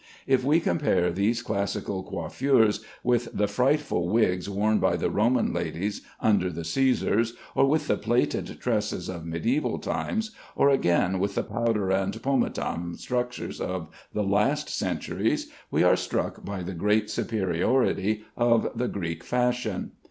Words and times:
If 0.25 0.43
we 0.43 0.59
compare 0.59 1.11
these 1.11 1.43
classical 1.43 2.01
coiffures 2.01 2.83
with 3.03 3.27
the 3.37 3.45
frightful 3.47 4.09
wigs 4.09 4.49
worn 4.49 4.79
by 4.79 4.95
the 4.95 5.11
Roman 5.11 5.53
ladies 5.53 6.01
under 6.19 6.49
the 6.49 6.63
Cæsars, 6.63 7.33
or 7.53 7.67
with 7.67 7.85
the 7.85 7.97
plaited 7.97 8.59
tresses 8.59 9.09
of 9.09 9.21
mediæval 9.25 9.79
times, 9.79 10.31
or 10.55 10.71
again 10.71 11.19
with 11.19 11.35
the 11.35 11.43
powder 11.43 11.91
and 11.91 12.19
pomatum 12.19 12.95
structures 12.97 13.61
of 13.61 13.89
the 14.11 14.23
last 14.23 14.69
century, 14.71 15.37
we 15.69 15.83
are 15.83 15.95
struck 15.95 16.43
by 16.43 16.63
the 16.63 16.73
great 16.73 17.11
superiority 17.11 18.23
of 18.35 18.71
the 18.75 18.87
Greek 18.87 19.23
fashion. 19.23 19.91